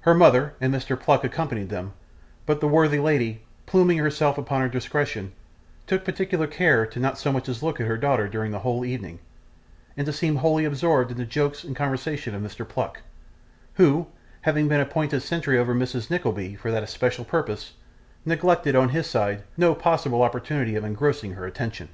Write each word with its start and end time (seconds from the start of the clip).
Her 0.00 0.12
mother 0.12 0.56
and 0.60 0.74
Mr. 0.74 1.00
Pluck 1.00 1.24
accompanied 1.24 1.70
them, 1.70 1.94
but 2.44 2.60
the 2.60 2.68
worthy 2.68 2.98
lady, 2.98 3.46
pluming 3.64 3.96
herself 3.96 4.36
upon 4.36 4.60
her 4.60 4.68
discretion, 4.68 5.32
took 5.86 6.04
particular 6.04 6.46
care 6.46 6.86
not 6.96 7.16
so 7.16 7.32
much 7.32 7.48
as 7.48 7.60
to 7.60 7.64
look 7.64 7.80
at 7.80 7.86
her 7.86 7.96
daughter 7.96 8.28
during 8.28 8.52
the 8.52 8.58
whole 8.58 8.84
evening, 8.84 9.20
and 9.96 10.04
to 10.04 10.12
seem 10.12 10.36
wholly 10.36 10.66
absorbed 10.66 11.10
in 11.12 11.16
the 11.16 11.24
jokes 11.24 11.64
and 11.64 11.74
conversation 11.74 12.34
of 12.34 12.42
Mr. 12.42 12.68
Pluck, 12.68 13.00
who, 13.76 14.06
having 14.42 14.68
been 14.68 14.80
appointed 14.82 15.22
sentry 15.22 15.56
over 15.58 15.74
Mrs 15.74 16.10
Nickleby 16.10 16.56
for 16.56 16.70
that 16.70 16.82
especial 16.82 17.24
purpose, 17.24 17.72
neglected, 18.26 18.76
on 18.76 18.90
his 18.90 19.06
side, 19.06 19.44
no 19.56 19.74
possible 19.74 20.20
opportunity 20.22 20.76
of 20.76 20.84
engrossing 20.84 21.32
her 21.32 21.46
attention. 21.46 21.88